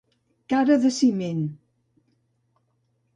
[0.53, 1.43] Cara de ciment.